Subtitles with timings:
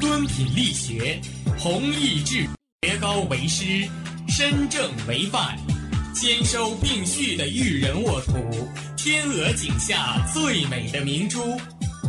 [0.00, 1.20] 敦品力学，
[1.58, 2.46] 弘毅志
[2.82, 3.88] 学高为师，
[4.28, 5.56] 身正为范，
[6.12, 11.58] 兼收并蓄的育人沃土，天鹅颈下最美的明珠，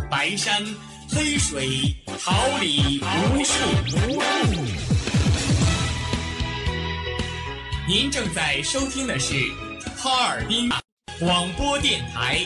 [0.09, 0.63] 白山
[1.09, 3.53] 黑水，桃李无数
[3.95, 4.61] 无数。
[7.87, 9.33] 您正在收听的是
[9.95, 10.69] 哈尔滨
[11.19, 12.45] 广播电台，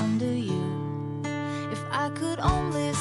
[2.43, 2.93] only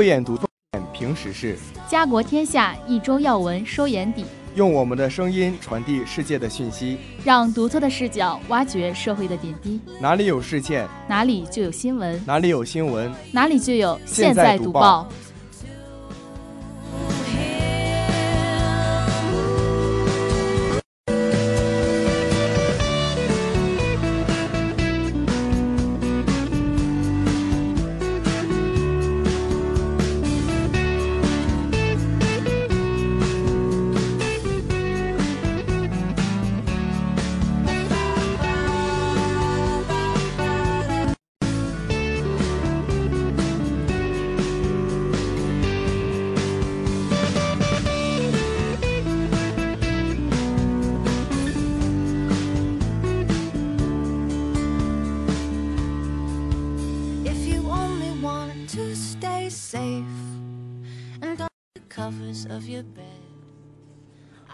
[0.00, 4.24] 慧眼独眼，评时事，家国天下一周要闻收眼底，
[4.54, 6.96] 用我们的声音传递世界的讯息。
[7.22, 9.78] 让独特的视角挖掘社会的点滴。
[10.00, 15.06] 哪里有事件，哪里就有新闻，哪里有新闻，哪里就有现在读报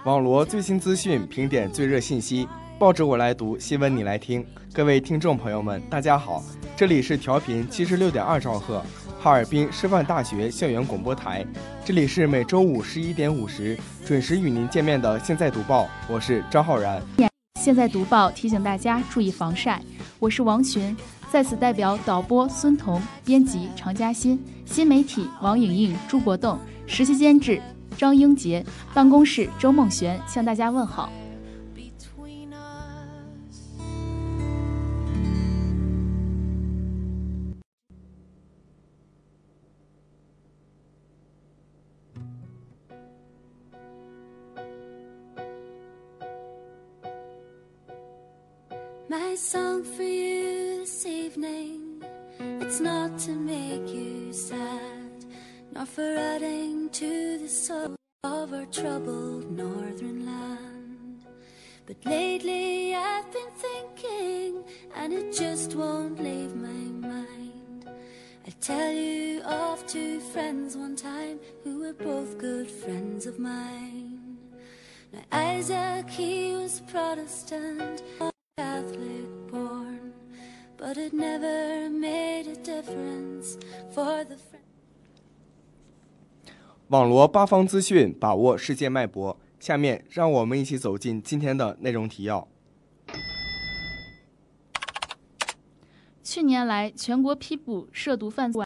[0.04, 2.47] 网罗最新资讯，评点最热信息。
[2.78, 4.44] 报纸我来读，新闻你来听。
[4.73, 6.43] 各位听众朋友们，大家好，
[6.76, 8.84] 这里是调频七十六点二兆赫，
[9.19, 11.44] 哈尔滨师范大学校园广播台。
[11.84, 17.02] 这里是每周五十一点五十准时与您见面的《现在读报》，我是张浩然。
[17.58, 19.82] 现在读报提醒大家注意防晒。
[20.19, 20.94] 我是王群，
[21.32, 27.61] 在此代表导播孙彤、编辑常嘉欣、新媒体王颖颖、朱国栋、实习监制
[27.96, 28.64] 张英杰、
[28.94, 31.10] 办公室周梦璇向大家问好。
[55.96, 57.94] for adding to the soul
[58.25, 61.26] of our troubled northern land.
[61.84, 64.64] But lately I've been thinking,
[64.94, 67.90] and it just won't leave my mind.
[68.46, 74.38] I tell you of two friends one time who were both good friends of mine.
[75.12, 78.02] Now Isaac, he was Protestant,
[78.56, 80.14] Catholic born,
[80.78, 83.58] but it never made a difference
[83.93, 84.66] for the friend.
[86.88, 89.37] 网罗八方资讯，把握世界脉搏。
[89.59, 92.47] 下面让我们一起走进今天的内容提要。
[96.23, 98.65] 去年来，全国批捕涉毒犯罪，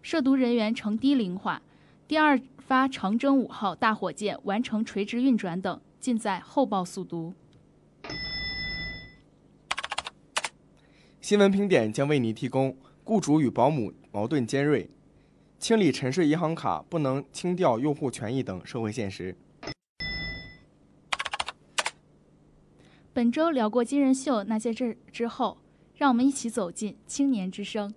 [0.00, 1.60] 涉毒人员呈低龄化。
[2.08, 7.34] 第二发长征五号大火箭完成垂直运转等，尽在后报速读。
[11.20, 12.74] 新闻评点将为你提供
[13.04, 14.88] 雇主与保姆矛盾尖锐、
[15.60, 19.36] 清理沉睡银行卡不能清掉用户权益等社会现实。
[23.12, 25.58] 本周聊过金人秀那些事之后，
[25.96, 27.92] 让我们一起走进青年之声。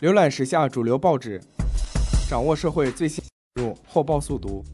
[0.00, 1.38] 浏览时下主流报纸，
[2.26, 3.22] 掌握社会最新
[3.56, 4.64] 入后报速读。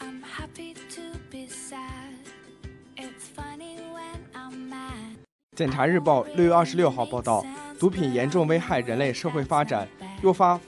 [0.00, 1.78] I'm happy to be sad.
[2.96, 5.14] It's funny when I'm mad.
[5.54, 7.46] 检察日报六月二十六号报道，
[7.78, 9.86] 毒品严重危害人类社会发展，
[10.24, 10.58] 诱发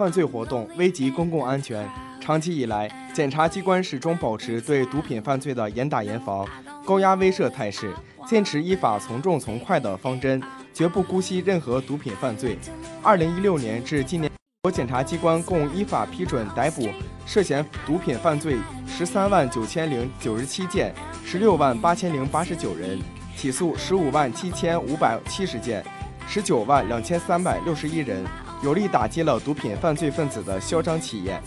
[0.00, 1.86] 犯罪活动，危及公共安全。
[2.22, 6.48] 长期以来，检察机关始终保持对毒品犯罪的严打严防、
[6.86, 7.92] 高压威慑态势，
[8.26, 10.42] 坚持依法从重从快的方针，
[10.72, 12.56] 绝不姑息任何毒品犯罪。
[13.02, 14.32] 二零一六年至今年，
[14.62, 16.88] 国检察机关共依法批准逮捕
[17.26, 18.56] 涉嫌毒品犯罪
[18.86, 20.94] 十三万九千零九十七件，
[21.26, 22.98] 十六万八千零八十九人，
[23.36, 25.84] 起诉十五万七千五百七十件，
[26.26, 28.24] 十九万两千三百六十一人，
[28.62, 31.42] 有力打击了毒品犯罪分子的嚣张气焰。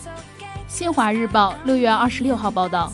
[0.66, 2.92] 新华日报六月二十六号报道，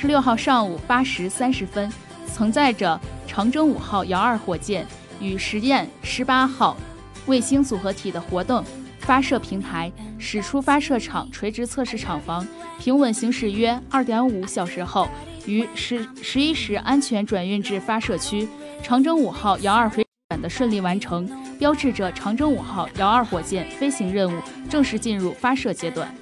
[0.00, 1.90] 十六号上午八时三十分，
[2.26, 4.86] 曾载着长征五号遥二火箭
[5.20, 6.76] 与实验十八号
[7.26, 8.64] 卫星组合体的活动
[9.00, 12.46] 发射平台驶出发射场垂直测试厂房，
[12.78, 15.08] 平稳行驶约二点五小时后，
[15.46, 18.48] 于十十一时安全转运至发射区。
[18.80, 20.06] 长征五号遥二飞
[20.40, 21.28] 的顺利完成，
[21.58, 26.12] 标志着长征五号遥二火箭飞行任务正式进入发射阶段。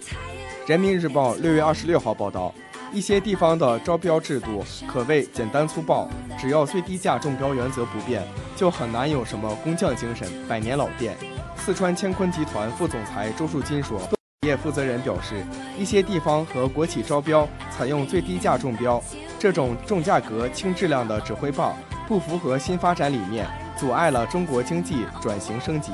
[0.67, 2.53] 人民日报六月二十六号报道，
[2.93, 6.09] 一些地方的招标制度可谓简单粗暴，
[6.39, 8.23] 只要最低价中标原则不变，
[8.57, 11.17] 就很难有什么工匠精神、百年老店。
[11.57, 14.01] 四川乾坤集团副总裁周树金说，
[14.47, 15.45] 业负责人表示，
[15.79, 19.03] 一些地方和国企招标采用最低价中标，
[19.39, 21.75] 这种重价格轻质量的指挥棒
[22.07, 23.47] 不符合新发展理念，
[23.77, 25.93] 阻碍了中国经济转型升级。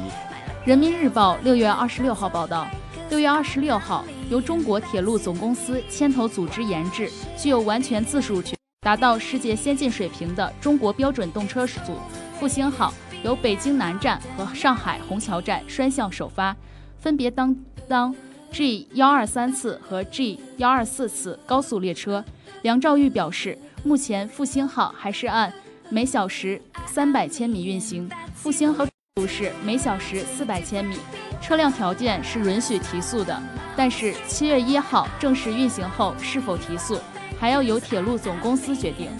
[0.64, 2.66] 人民日报六月二十六号报道，
[3.10, 11.98] 六月二十六号，由中国铁路总公司牵头组织研制、具有完全自主权、达到世界先进水平的中国标准动车组
[12.38, 16.56] “复兴号”，由北京南站和上海虹桥站双向首发，
[16.98, 17.56] 分别担
[17.88, 18.14] 当
[18.52, 22.24] G 幺二三次和 G 幺二四次高速列车。
[22.62, 25.52] 梁兆玉表示，目前复兴号还是按
[25.88, 30.96] 每小时三百千米运行，复兴号度是每小时四百千米，
[31.40, 33.40] 车辆条件是允许提速的。
[33.76, 36.98] 但是七月一号正式运行后是否提速，
[37.38, 39.10] 还要由铁路总公司决定。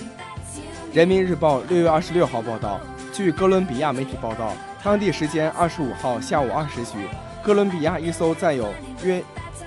[0.92, 2.81] 人民日报六月二十六号报道，
[3.12, 6.99] 据哥伦比亚媒体报道，当地时间二十五号下午二时许，
[7.42, 9.19] 哥伦比亚一艘载有约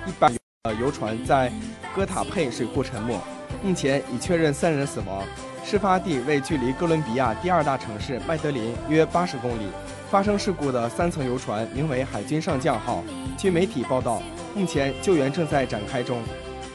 [0.06, 0.28] 一百
[0.62, 1.52] 的游船在
[1.94, 3.18] 哥塔佩水库沉没，
[3.62, 5.22] 目前已确认三人死亡。
[5.68, 9.66] 事发地为距离哥伦比亚第二大城市麦德林约八十公里。
[10.08, 13.02] 发生事故的三层游船名为“海军上将号”。
[13.36, 14.22] 据媒体报道，
[14.54, 16.22] 目前救援正在展开中。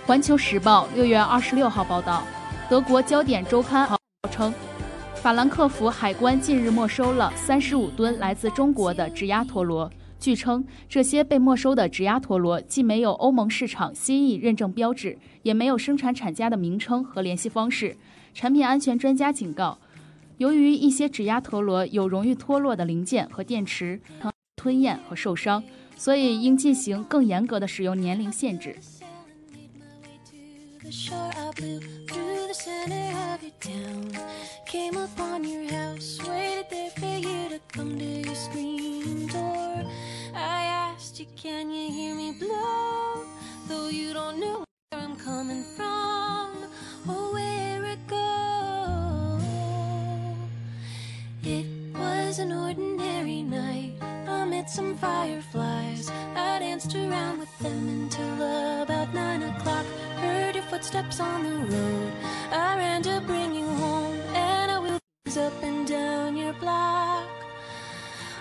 [0.06, 2.24] 环球时报六月二十六号报道，
[2.70, 3.88] 德国焦点周刊
[4.30, 4.54] 称，
[5.16, 9.90] 法兰克福海关近日没收了三十五吨来自中国的质押陀螺。
[10.22, 17.98] 据称，这些被没收的指压陀螺既没有欧盟市场新意认证标志，也没有生产厂家的名称和联系方式。
[18.32, 19.80] 产品安全专家警告，
[20.38, 24.00] 由于一些指压陀螺有容易脱落的零件和电池，
[24.56, 25.64] 吞咽和受伤，
[25.98, 28.78] 所以应进行更严格的使用年龄限制。
[40.34, 43.26] I asked you, can you hear me blow?
[43.68, 46.50] Though you don't know where I'm coming from
[47.08, 49.44] or where it goes.
[51.44, 53.94] It was an ordinary night.
[54.02, 56.10] I met some fireflies.
[56.36, 58.36] I danced around with them until
[58.84, 59.86] about nine o'clock.
[60.18, 62.12] Heard your footsteps on the road.
[62.52, 67.21] I ran to bring you home, and I wheeled up and down your block.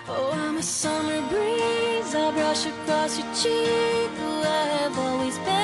[0.07, 2.15] Oh, I'm a summer breeze.
[2.15, 4.09] I brush across your cheek.
[4.19, 5.60] Who I have always been,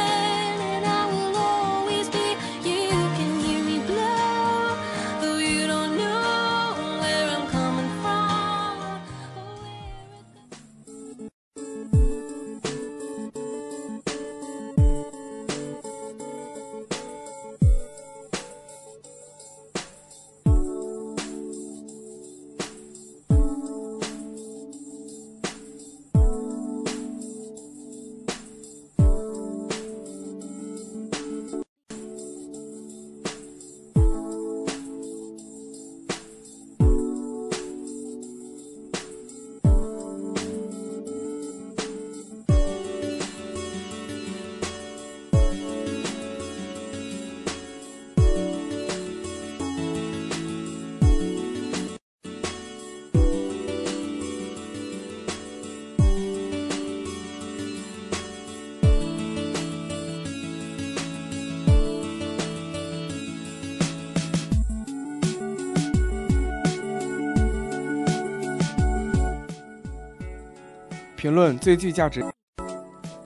[71.17, 72.23] 评论最具价值，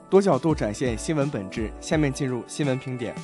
[0.08, 1.70] 多角度展现新闻本质。
[1.78, 3.14] 下面进入新闻评点。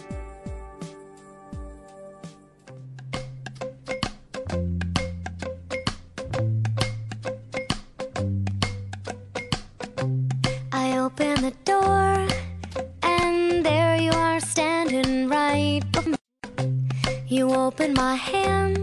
[17.31, 18.78] You open my hand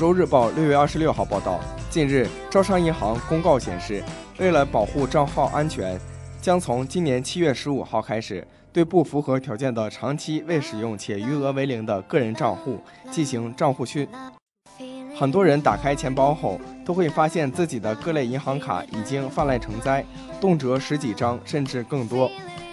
[0.00, 4.02] 州日报六月二十六号报道，近日，招商银行公告显示，
[4.38, 6.00] 为了保护账号安全，
[6.40, 12.80] 将从今年七月十五号开始，对不符合条件的长期未使用且余额为零的个人账户
[13.10, 14.08] 进行账户训。
[15.14, 20.02] 很多人打开钱包后，都会发现自己的各类银行卡已经泛滥成灾，
[20.40, 22.30] 动辄十几张甚至更多。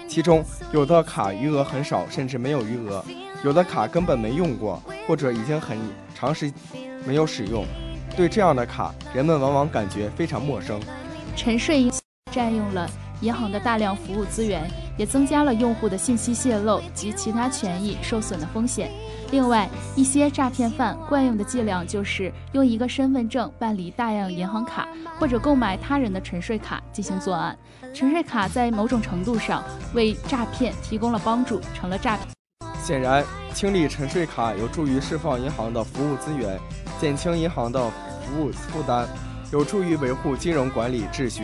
[0.08, 0.42] 其中
[0.72, 3.04] 有的卡余额很少，甚至没有余额；
[3.44, 5.78] 有的卡根本没用过，或者已经很
[6.16, 6.50] 长时
[7.08, 7.66] 没有使用。
[8.16, 10.80] 对这样的卡，人们往往感觉非常陌生。
[11.36, 11.90] 沉睡
[12.32, 12.90] 占用了
[13.22, 18.92] 银行的大量服务资源，也增加了用户的信息泄露及其他权益受损的风险。
[19.32, 24.88] 另外，一些诈骗犯惯用的伎俩就是用一个身份证办理大量银行卡，
[25.20, 27.58] 或者购买他人的沉睡卡进行作案。
[27.94, 32.28] 沉睡卡在某种程度上为诈骗提供了帮助，成了诈骗。
[32.82, 33.24] 显然，
[33.54, 36.58] 清理沉睡卡有助于释放银行的服务资源，
[37.00, 39.08] 减轻银行的服务负担，
[39.52, 41.44] 有助于维护金融管理秩序，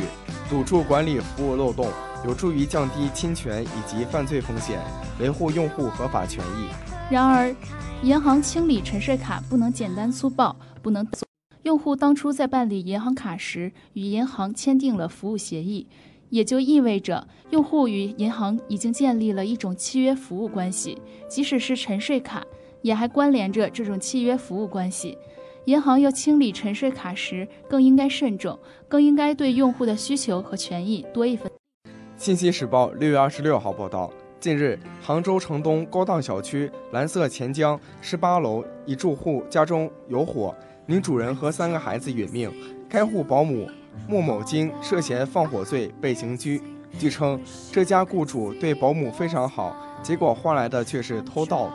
[0.50, 1.88] 堵住管理服务漏洞，
[2.26, 4.80] 有助于降低侵权以及犯罪风险，
[5.20, 6.68] 维护用户合法权益。
[7.12, 7.56] 然而，
[8.02, 11.08] 银行清理沉睡卡不能简单粗暴，不能。
[11.62, 15.88] 用户当初在办理银行卡时与银行签订了服务协议，
[16.30, 20.98] 也就意味着用户与银行已经建立了一种契约服务关系。
[21.30, 22.44] 即使是沉睡卡，
[22.82, 25.18] 也还关联着这种契约服务关系。
[25.66, 31.50] 银行要清理沉睡卡时，更应该慎重，更应该对用户的需求和权益多一分。
[32.18, 34.12] 信息时报六月二十六号报道。
[34.42, 40.54] 近日，杭州城东高档小区蓝色钱江十八楼一住户家中有火，
[40.86, 42.52] 女主人和三个孩子殒命。
[42.90, 43.70] 该户保姆
[44.06, 46.62] 穆某金涉嫌放火罪被刑拘。
[47.00, 47.40] 据称，
[47.72, 51.72] 这家雇主对保姆非常好，结果换来的却是偷盗。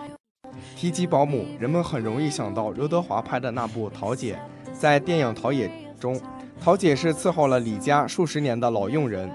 [0.77, 4.39] 提及保姆，人们很容易想到刘德华拍的那部《桃姐》。
[4.73, 6.21] 在电影《桃姐》中，
[6.61, 9.31] 桃姐是伺候了李家数十年的老佣人。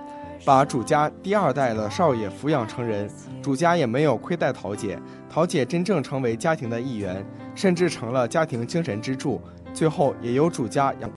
[0.46, 3.10] 把主家第二代的少爷抚养成人，
[3.42, 5.00] 主家也没有亏待桃姐，
[5.30, 7.26] 桃姐真正成为家庭的一员，
[7.56, 9.40] 甚至成了家庭精神支柱。
[9.74, 11.10] 最后也由主家养。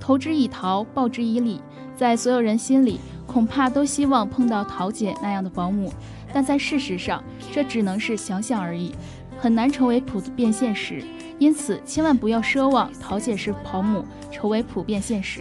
[0.00, 1.60] 投之以桃，报之以李，
[1.94, 5.92] 在所有人心里，恐怕都希望碰到桃姐那样的保姆，
[6.32, 7.22] 但在事实上，
[7.52, 8.94] 这只能是想想而已，
[9.42, 11.02] 很难成为普遍现实。
[11.40, 15.40] 因此，千万不要奢望桃姐是保姆成为普遍现实。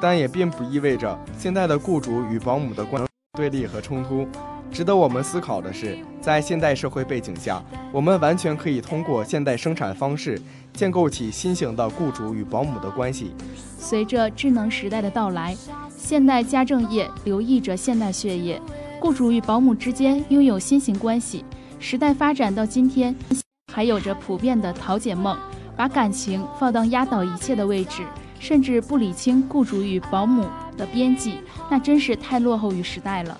[0.00, 3.04] 但也并不意味着现在的雇主与保姆的关
[3.36, 4.24] 对立和冲突。
[4.70, 10.40] 值得我们思考的是，在现代社会背景下，我们完全可以通过现代生产方式
[10.72, 13.32] 建构起新型的雇主与保姆的关系。
[13.80, 15.56] 随着智能时代的到来，
[15.98, 18.62] 现代家政业流溢着现代血液，
[19.00, 21.44] 雇主与保姆之间拥有新型关系。
[21.80, 23.16] 时代发展到今天，
[23.72, 25.36] 还有着普遍的“桃姐梦”，
[25.74, 28.04] 把感情放到压倒一切的位置。
[28.38, 31.34] 甚至不理清雇主与保姆的边际，
[31.70, 33.38] 那真是太落后于时代了。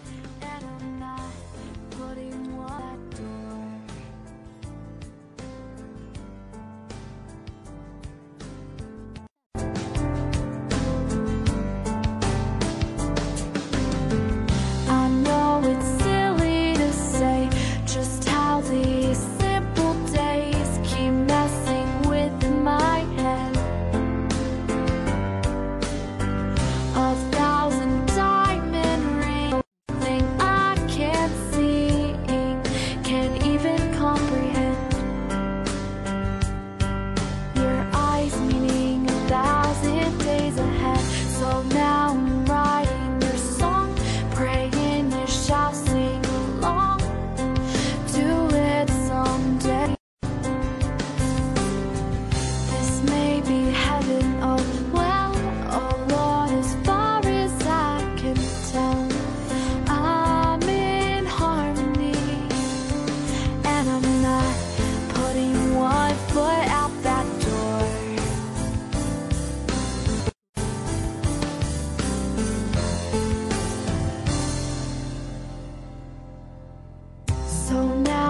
[77.71, 78.30] So now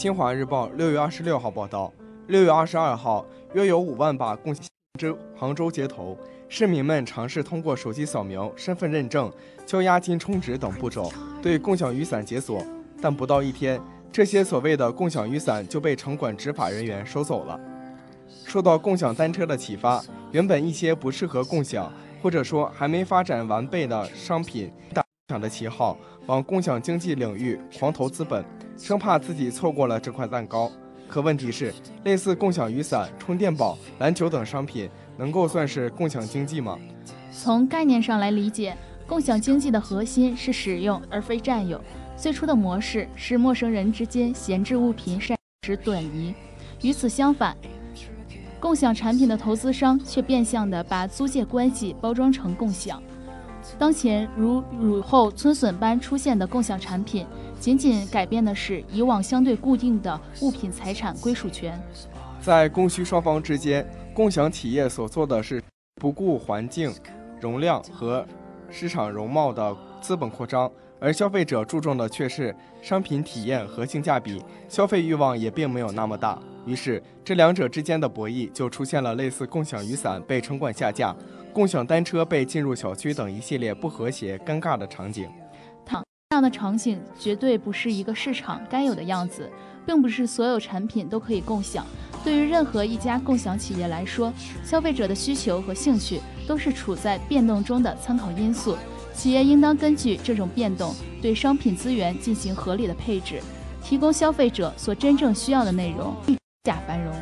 [0.00, 1.92] 新华日报六月二十六号报道，
[2.28, 4.64] 六月二十二号，约有五万把共享
[4.98, 6.16] 州杭州街头，
[6.48, 9.30] 市民们尝试通过手机扫描、身份认证、
[9.66, 12.64] 交押金充值等步骤，对共享雨伞解锁。
[13.02, 13.78] 但不到一天，
[14.10, 17.60] 这些所谓的共享雨伞就被城管执法人员收走了。
[18.46, 25.94] 受到共享单车的启发，原本一些不适合共享，或者说还没发展完备的商品，打共享的旗号，
[26.30, 28.44] 往共享经济领域狂投资本，
[28.78, 30.70] 生怕自己错过了这块蛋糕。
[31.08, 36.78] 可问题是，类似共享雨伞、充电宝、篮球等商品，能够算是共享经济吗？
[37.32, 38.76] 从概念上来理解，
[39.08, 41.82] 共享经济的核心是使用而非占有。
[42.16, 46.32] 最初的模式是陌生人之间闲置物品善时短移。
[46.82, 47.56] 与此相反，
[48.60, 53.02] 共享产品的投资商却变相的把租借关系包装成共享。
[53.78, 57.26] 当前如雨后春笋般出现的共享产品。
[57.58, 61.78] 仅仅改变的是以往相对固定的物品财产归属权，
[62.40, 65.62] 在供需双方之间，共享企业所做的是
[65.96, 66.90] 不顾环境、
[67.38, 68.26] 容量和
[68.70, 76.38] 市场容貌的资本扩张，而消费者注重的却是商品体验和性价比，消费欲望也并没有那么大。
[76.64, 81.14] 于是，这两者之间的博弈就出现了类似共享雨伞被城管下架、
[81.52, 85.28] 共享单车被进入小区等一系列不和谐、尴尬的场景。
[86.32, 89.50] 这样的场景绝对不是一个市场该有的样子，
[89.84, 91.84] 并不是所有产品都可以共享。
[92.22, 94.32] 对于任何一家共享企业来说，
[94.62, 98.76] 消费者的需求和兴趣都是处在变动中的参考因素。
[99.12, 103.40] 企业应当根据这种变动，对商品资源进行合理的配置，
[103.82, 106.14] 提供消费者所真正需要的内容，
[106.62, 107.12] 假繁荣。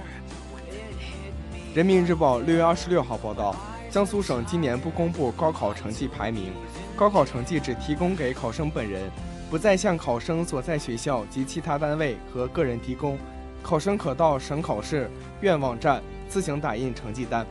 [1.74, 3.56] 人民日报六月二十六号报道，
[3.98, 6.52] 江苏省今年不公布高考成绩排名。
[6.94, 9.10] 高考成绩只提供给考生本人，
[9.50, 13.18] 不再向考生所在学校及其他单位和个人提供。
[13.60, 17.44] 考生可到省考试院网站自行打印成绩单。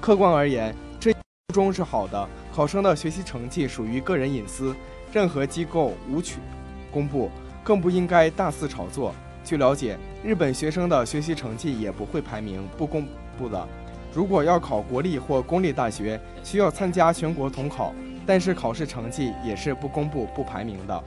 [0.00, 1.18] 客观而言，这初
[1.52, 2.28] 衷是好的。
[2.52, 4.74] 考生的学习成绩属于个人隐私，
[5.12, 6.40] 任何机构无取
[6.90, 7.30] 公布，
[7.62, 9.14] 更不应该大肆炒作。
[9.44, 13.06] 据了解，日本学生的学习成绩也不会排名不公
[13.38, 13.68] 布的。
[14.12, 17.94] 如果要考国立或公立大学，需要参加全国统考。
[18.26, 21.04] 但是考试成绩也是不公布、不排名的。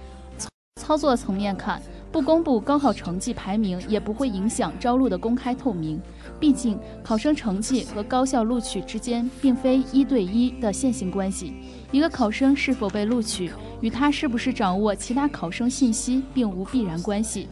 [0.82, 6.02] 操作层面看，不公布高考成绩排名也不会影响招录的公开透明。
[6.40, 11.54] 毕竟，考生成绩和高校录取之间并非一对一的线性关系。
[11.92, 17.48] 一个考生是否被录取，与他是不是掌握其他考生信息并无必然关系。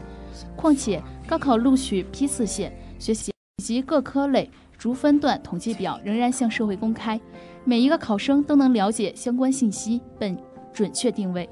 [0.58, 3.32] 况且，高考录取批次线、学习
[3.64, 4.50] 及各科类
[4.82, 7.22] 逐分段统计表仍然向社会公开。
[7.64, 10.36] 每一个考生都能了解相关信息，本
[10.74, 11.48] 准确定位。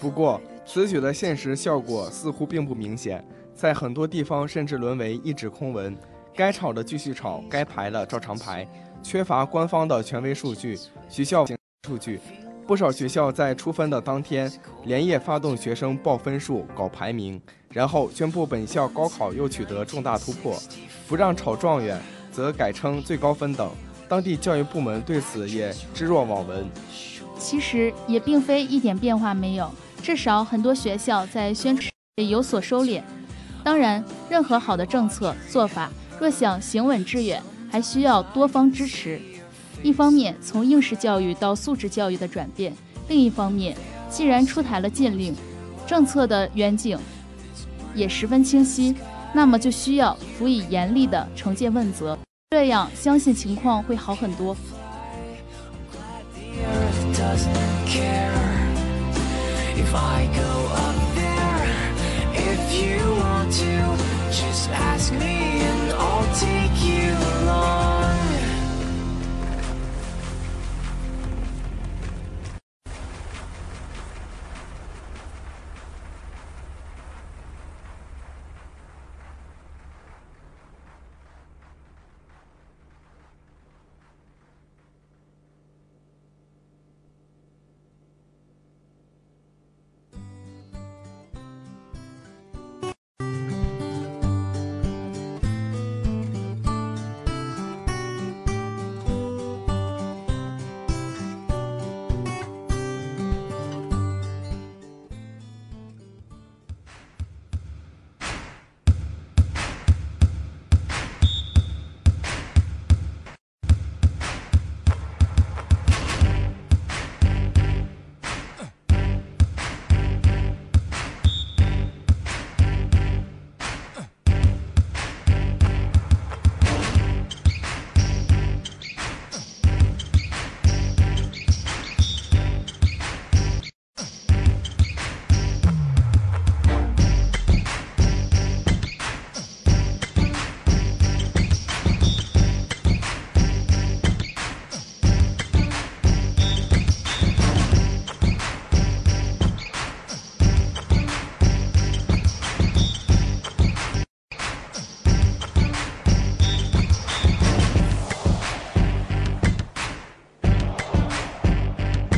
[0.00, 3.22] 不过，此举的现实效果似乎并不明显，
[3.54, 5.94] 在很多地方甚至沦为一纸空文，
[6.34, 8.66] 该炒的继续炒，该排的照常排，
[9.02, 10.78] 缺乏官方的权威数据、
[11.10, 11.44] 学校
[11.86, 12.18] 数据。
[12.66, 14.50] 不少学校在出分的当天
[14.84, 20.56] 连夜发动学生报分数、搞排名，然后宣布本校高考又取得重大突破，
[21.06, 22.00] 不让炒状元，
[22.32, 23.70] 则改称最高分等。
[24.08, 26.66] 当地教育部门对此也置若罔闻。
[27.38, 29.70] 其实也并非一点变化没有，
[30.02, 31.90] 至少很多学校在宣传
[32.28, 33.02] 有所收敛。
[33.64, 39.20] 当然，任何好的政策做法，若想行稳致远，还需要多方支持。
[39.82, 42.72] 一方面，从应试教育到素质教育的转变；
[43.08, 43.76] 另一方面，
[44.08, 45.34] 既然出台了禁令，
[45.86, 46.98] 政策的远景
[47.94, 48.94] 也十分清晰，
[49.34, 52.18] 那么就需要辅以严厉的惩戒问责，
[52.50, 54.56] 这样相信情况会好很多。
[64.32, 67.81] Just ask me and I'll take you along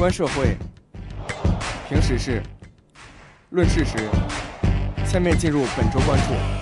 [0.05, 0.55] 观社会，
[1.88, 2.43] 评时事，
[3.49, 3.97] 论事实。
[5.07, 6.54] 下面进入本周关注。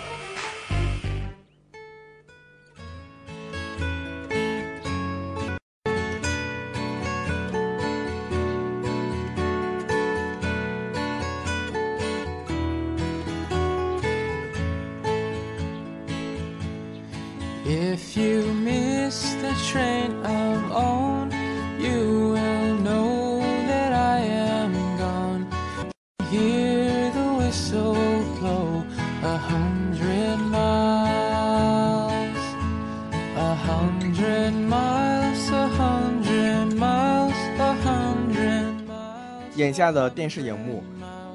[39.82, 40.80] 下的电视荧幕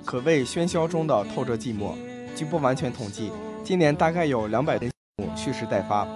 [0.06, 1.92] 可谓喧嚣中的透着寂寞。
[2.34, 3.30] 据不完全统计，
[3.62, 6.08] 今年大概有两百节目蓄势待发，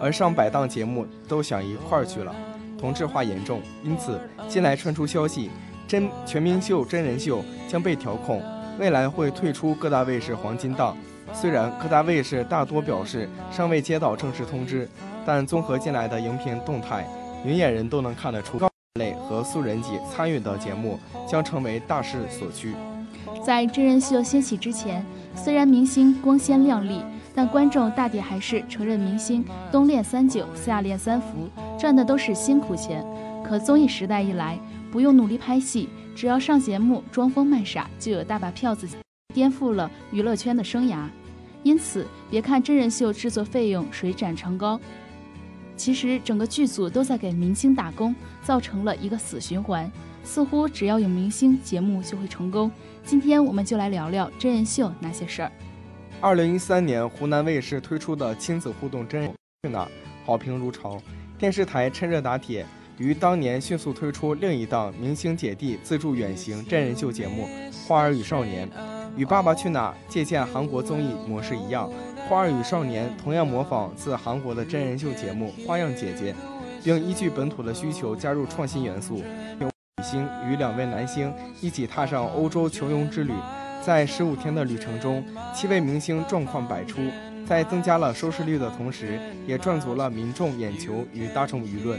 [0.00, 2.32] 而上百档节目都想一块儿去了，
[2.78, 3.60] 同质化严重。
[3.82, 5.50] 因此，近来传出消息，
[5.88, 8.40] 真全民秀真人秀将被调控，
[8.78, 10.96] 未来会退出各大卫视黄金档。
[11.32, 14.88] 虽然各大卫视大多表示尚未接到正式通知，
[15.26, 17.04] 但综合近来的荧屏动态，
[17.44, 18.60] 明眼人都能看得出，
[19.30, 22.74] 和素人姐参与的节目将成为大势所趋。
[23.46, 27.00] 在真人秀兴起之前，虽然明星光鲜亮丽，
[27.32, 33.06] 但观众大抵还是承认明星冬练三九，夏练三伏，赚的都是辛苦钱。
[33.44, 34.58] 可综艺时代一来，
[34.90, 38.88] 不用努力拍戏，只要上节目装疯卖傻，就有大把票子，
[39.32, 41.04] 颠覆了娱乐圈的生涯。
[41.62, 44.80] 因此，别看真人秀制作费用水涨船高，
[45.80, 49.90] 其实整个剧组都在给明星打工，造成了一个死循环。
[50.22, 52.70] 似乎只要有明星，节目就会成功。
[53.02, 55.50] 今天我们就来聊聊真人秀那些事儿。
[56.20, 59.88] 二零一三年，湖南卫视推出的亲子互动真人去哪儿
[60.26, 61.00] 好评如潮，
[61.38, 62.66] 电视台趁热打铁，
[62.98, 67.48] 于当年迅速推出另一档明星姐弟自助远行真人秀节目
[67.88, 68.68] 《花儿与少年》。
[69.16, 71.90] 与《爸爸去哪儿》借鉴韩国综艺模式一样，
[72.30, 76.32] 《花儿与少年》同样模仿自韩国的真人秀节目《花样姐姐》，
[76.84, 79.16] 并依据本土的需求加入创新元素。
[79.58, 79.66] 女
[80.04, 83.32] 星与两位男星一起踏上欧洲求泳之旅，
[83.84, 87.00] 在十五天的旅程中，七位明星状况百出，
[87.44, 91.98] 在增加了收视率的同时，也赚足了民众眼球与大众舆论。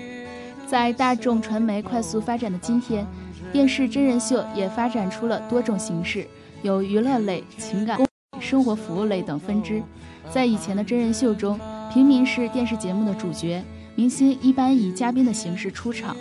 [0.65, 3.06] 在大众传媒快速发展的今天，
[3.52, 6.26] 电视真人秀也发展出了多种形式，
[6.62, 8.00] 有娱乐类、情感、
[8.41, 9.82] 生活服务类等分支。
[10.30, 11.60] 在以前的真人秀中，
[11.93, 13.63] 平民是电视节目的主角，
[13.95, 16.15] 明星一般以嘉宾的形式出场；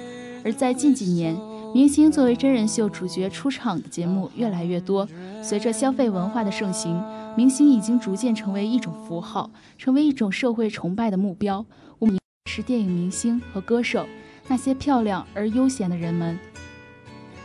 [0.44, 1.36] 而在近几年，
[1.72, 5.08] 明星作为真人秀主角出场的节目越来越多。
[5.42, 7.02] 随着消费文化的盛行，
[7.36, 11.64] 明星已经逐渐成为一种符号，成为一种社会崇拜的目标。
[11.98, 14.06] 我们是电影明星和歌手，
[14.48, 16.38] 那些漂亮而悠闲的人们。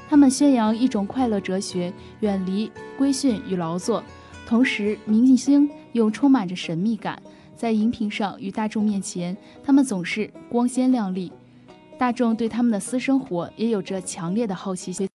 [0.10, 4.04] 他们宣扬一种快乐哲学，远离规训与劳作。
[4.46, 7.22] 同时，明星又充满着神秘感，
[7.56, 11.32] 在荧屏上与大众面前，他们总是光鲜亮丽。
[11.98, 15.08] 大众对他们的私生活也有着强烈的好奇心。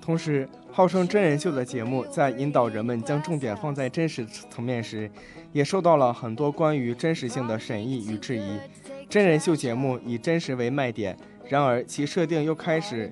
[0.00, 5.10] 同时，号称真人秀的节目在引导人们将重点放在真实层面时，
[5.52, 8.58] 也受到了很多关于真实性的审议与质疑。
[9.08, 11.16] 真人秀节目以真实为卖点，
[11.48, 13.10] 然而其设定又开始，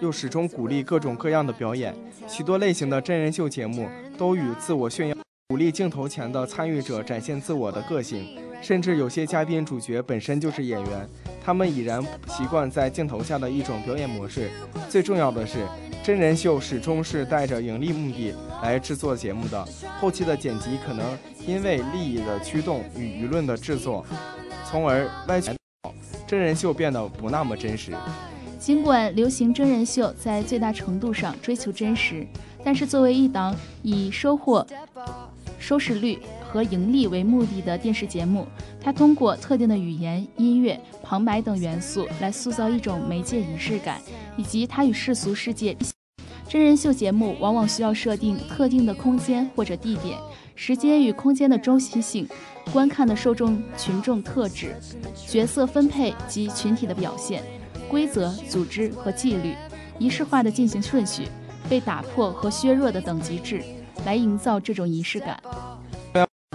[0.00, 1.94] 又始终鼓励各种各样的表演。
[2.26, 5.16] 许多类型的真人秀节目都与自我炫耀，
[5.48, 8.26] 鼓励镜头前的参与者展现自我的个性，
[8.62, 11.08] 甚至有些嘉宾主角本身就是演员。
[11.44, 14.50] 他们已然习惯在镜头下的一种表演模式。
[14.88, 15.64] 最重要的是，
[16.02, 19.64] 真人秀始终是带着盈利目的来制作节目的，
[20.00, 21.06] 后期的剪辑可能
[21.46, 24.04] 因为利益的驱动与舆论的制作，
[24.64, 25.52] 从而歪曲，
[26.26, 27.92] 真人秀变得不那么真实。
[28.58, 32.26] 尽管流行真人秀在最大程度上追求真实，
[32.66, 34.66] 但是作为一档以收获
[35.56, 38.44] 收视率和盈利为目的的电视节目，
[38.80, 44.00] 它通过特定的语言、音乐、旁白等元素来塑造一种媒介仪式感，
[44.36, 45.76] 以及它与世俗世界。
[46.48, 50.18] 真人秀节目往往需要设定特定的空间或者地点、
[50.56, 52.28] 时间与空间的周期性、
[52.72, 54.74] 观看的受众群众特质、
[55.14, 57.44] 角色分配及群体的表现、
[57.88, 59.54] 规则、组织和纪律、
[60.00, 61.28] 仪式化的进行顺序、
[61.68, 63.62] 被打破和削弱的等级制，
[64.04, 65.40] 来营造这种仪式感。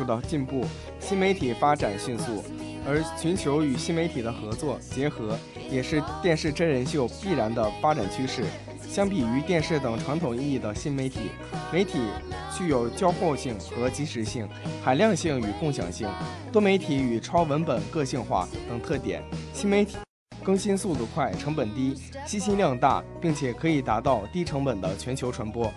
[0.08, 0.66] 的进步，
[1.00, 2.44] 新媒体发展迅速，
[2.88, 5.38] 而寻求与新媒体的合作结合，
[5.70, 8.44] 也是电视真人秀必然的发展趋势。
[8.90, 11.20] 相比于电视等传统意义的新媒体，
[11.72, 12.00] 媒体
[12.58, 14.50] 具有交互性和即时性、
[14.84, 16.10] 海量性与共享性、
[16.52, 19.24] 多媒体与超文本个性化等特点。
[19.54, 19.98] 新媒体
[20.44, 25.66] 更新速度快、成本低、信息量大，并且可以达到低成本的全球传播。《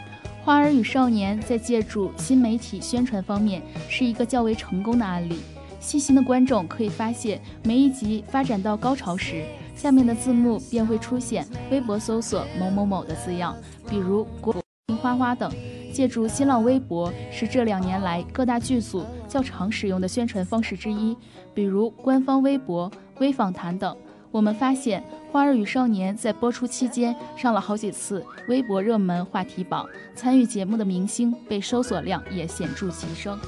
[0.44, 5.38] 花儿与少年》在借助新媒体宣传方面是一个较为成功的案例。
[5.80, 9.44] 细心的观众可以发现，每一集发展到高潮时，
[9.76, 13.54] 下面的字幕便会出现微博搜索某某某的字样，
[13.88, 14.54] 比如“国
[15.00, 15.52] 花花”等。
[15.92, 21.16] 借助新浪微博是这两年来各大剧组较常使用的宣传方式之一，
[21.54, 23.96] 比如官方微博、微访谈等。
[24.34, 25.00] 我们发现，
[25.32, 33.38] 《花儿与少年》在播出期间上了好几次微博热门话题榜，参与节目的明星被搜索量也显著提升。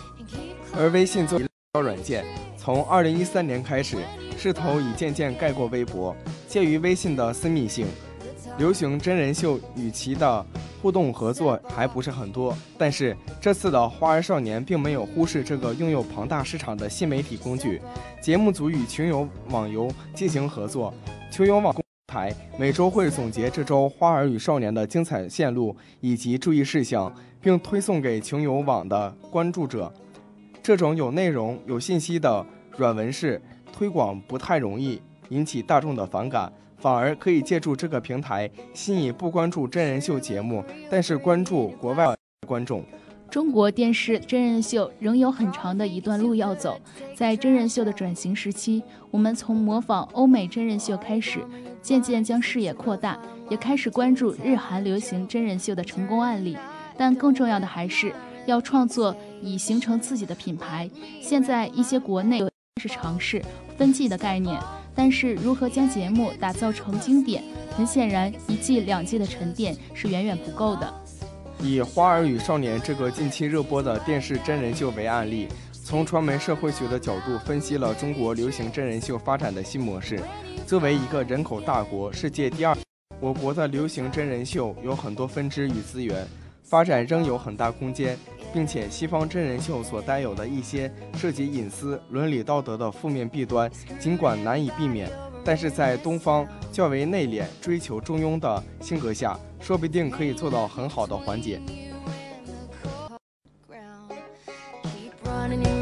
[0.77, 1.46] 而微信作为
[1.81, 2.25] 软件，
[2.57, 3.96] 从二零一三年开始，
[4.38, 6.14] 势头已渐渐盖过微博。
[6.46, 7.85] 介于微信的私密性，
[8.59, 10.45] 流行真人秀与其的
[10.81, 12.57] 互动合作还不是很多。
[12.79, 17.81] 但是这次的《花儿少年》并没有忽视这个拥有庞大市场的新媒体工具。
[18.23, 20.92] 节目组与群友网游进行合作，
[21.31, 21.75] 群友网
[22.07, 29.92] 台每周会总结这周《花儿与少年》的精彩线路以及注意事项，并推送给群友网的关注者。
[30.62, 32.45] 这种有内容、有信息的
[32.77, 33.40] 软文式
[33.73, 42.14] 推广不太容易引起大众的反感，反而可以借助这个平台吸引不关注真人秀节目，但是关注国外
[42.46, 42.84] 观众。
[43.28, 46.80] 中国电视真人秀仍有很长的一段路要走。
[47.14, 51.40] 在真人秀的转型时期，我们从模仿欧美真人秀开始，
[51.82, 53.18] 渐渐将视野扩大，
[53.50, 56.56] 也开始关注日韩流行真人秀的成功案例。
[56.96, 58.12] 但更重要的还是
[58.46, 60.88] 要创作，以形成自己的品牌。
[61.20, 62.40] 现在一些国内
[62.80, 63.42] 是尝试
[63.76, 64.58] 分季的概念，
[64.96, 67.44] 但是如何将节目打造成经典，
[67.76, 70.92] 很显然一季两季的沉淀是远远不够的。
[71.61, 80.18] 以《花儿与少年》这个近期热播的电视真人秀为案例，从传媒社会学的角度分析了中国流行真人秀发展的新模式。
[80.66, 82.76] 作为一个人口大国，世界第二，
[83.20, 86.26] 我国的流行真人秀有很多分支与资源，
[86.62, 88.18] 发展仍有很大空间，
[88.57, 95.11] 并且西方真人秀所带有的一些涉及隐私、伦理道德的负面弊端，尽管难以避免。
[95.45, 101.61] 但是在东方较为内敛、追求中庸的性格下，说不定可以做到很好的缓解。
[104.85, 105.77] Keep running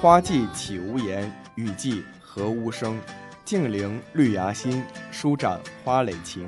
[0.00, 2.96] 花季岂无言，雨季何无声。
[3.44, 4.80] 静聆绿芽心，
[5.10, 6.46] 舒展花蕾情。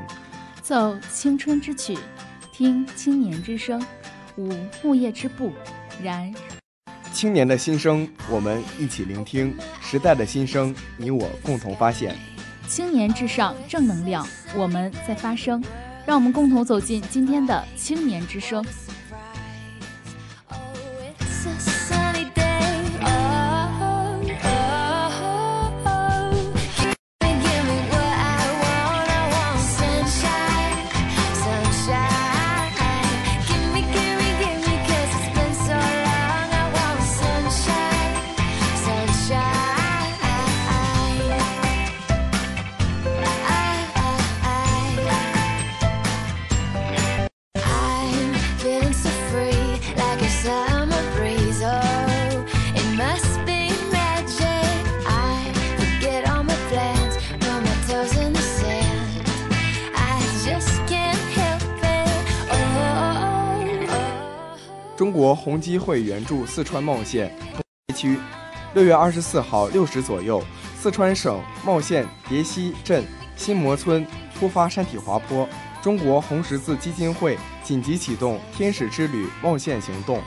[0.62, 1.98] 奏青春之曲，
[2.52, 3.84] 听青年之声，
[4.36, 5.52] 舞木叶之步，
[6.00, 6.32] 燃
[7.12, 12.14] 青年的心声，我们一起聆听；时代的心声，你我共同发现。
[12.68, 15.60] 青年至上，正能量，我们在发声。
[16.06, 18.64] 让我们共同走进今天的青年之声。
[65.41, 67.34] 红基会援助四川茂县
[67.88, 68.18] 灾区，
[68.74, 70.45] 六月二十四号六时左右，
[70.78, 73.03] 四川省茂县叠溪镇
[73.36, 74.07] 新磨村
[74.38, 75.49] 突发山体滑坡，
[75.80, 80.20] 中国红十字基金会紧急启动“天使之旅”茂县行动，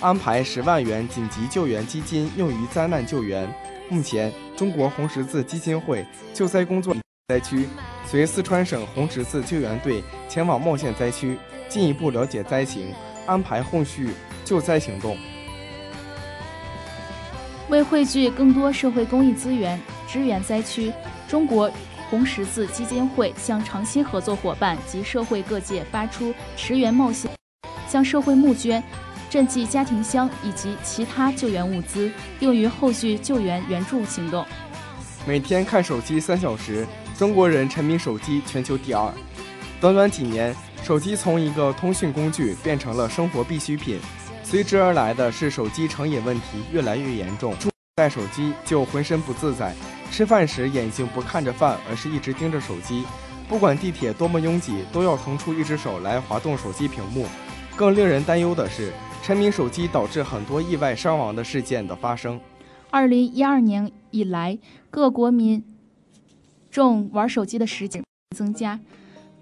[0.00, 3.52] 安排十万元紧急救援基金用于灾难救援。
[3.88, 6.94] 目前，中国红十字基金会救灾工作
[7.26, 7.66] 灾区，
[8.08, 11.36] 随四川省红十字救援队前往茂县灾区，
[11.68, 12.94] 进一步了解灾情，
[13.26, 14.10] 安排后续
[14.44, 15.16] 救灾行动。
[17.68, 20.92] 为汇聚更多社会公益资源支援灾区，
[21.28, 21.70] 中国
[22.08, 27.28] 红十字基金会向长期合作伙伴及社会各界发出驰援冒险，
[27.88, 28.80] 向社会募捐、
[29.28, 32.08] 赈济家庭箱以及其他救援物资，
[32.38, 34.46] 用于后续救援援助行动。
[35.26, 36.86] 每天看手机三小时，
[37.18, 39.12] 中国人沉迷手机全球第二。
[39.80, 40.54] 短短几年，
[40.86, 43.98] 手机从一个通讯工具变成了生活必需品，
[44.44, 47.52] 随之而来的是手机成瘾问题越来越严重。
[47.96, 49.74] 带手机就浑身不自在，
[50.12, 53.04] 吃饭时眼睛不看着饭，而是一直盯着手机。
[53.48, 57.26] 不管地铁多么拥挤，都要腾出一只手来滑动手机屏幕。
[57.74, 58.92] 更令人担忧的是，
[59.24, 62.40] 沉迷手机导致很多意外伤亡的事件的发生。
[62.90, 64.56] 二零一二年以来，
[64.88, 65.64] 各国民
[66.70, 68.04] 众玩手机的时间
[68.36, 68.78] 增加。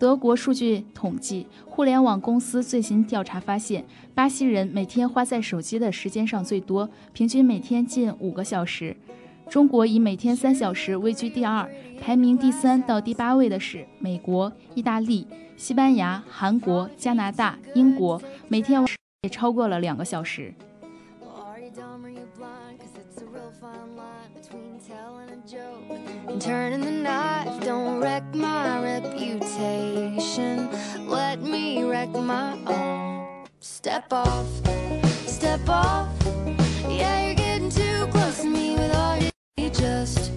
[0.05, 3.83] 德国数据统计，互联网公司最新调查发现，
[4.15, 8.95] 巴西人每天花在手机的时间上最多，平均每天近五个小时。
[9.49, 11.67] 中国以每天三小时位居第二，
[11.99, 15.27] 排名第三到第八位的是美国、意大利、
[15.57, 18.85] 西班牙、韩国、加拿大、英国，每天
[19.23, 20.53] 也超过了两个小时。
[23.61, 25.99] Fine line between telling a joke
[26.29, 27.61] and turning the knife.
[27.63, 30.69] Don't wreck my reputation.
[31.07, 33.47] Let me wreck my own.
[33.61, 34.47] Step off,
[35.27, 36.09] step off.
[36.89, 39.31] Yeah, you're getting too close to me with all your.
[39.71, 40.31] Just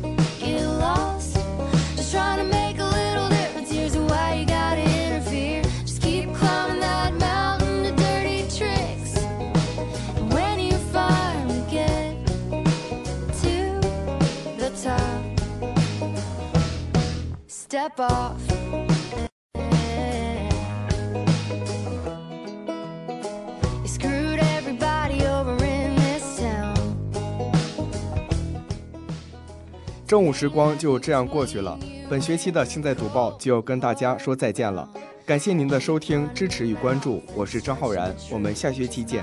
[30.07, 31.77] 正午时光就这样过去了，
[32.09, 34.89] 本学期的《现在读报》就要跟大家说再见了。
[35.25, 39.21] 感谢您的收听、支持与关注，我是张浩然，我们下学期见。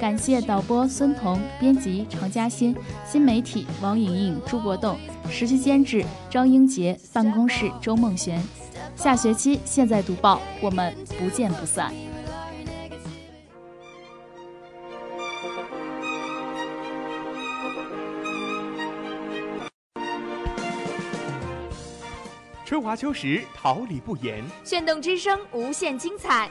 [0.00, 2.74] 感谢导播孙彤，编辑常嘉欣，
[3.06, 4.98] 新媒体王莹莹、朱国栋，
[5.28, 8.42] 实习监制张英杰，办公室周梦璇。
[8.96, 11.92] 下学期《现在读报》，我们不见不散。
[22.64, 24.42] 春华秋实，桃李不言。
[24.64, 26.48] 炫动之声，无限精彩。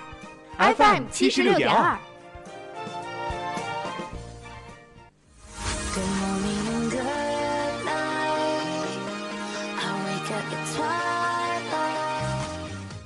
[0.59, 1.97] FM 七十六点二。